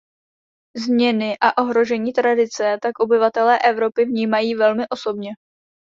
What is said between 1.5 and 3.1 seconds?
ohrožení tradice tak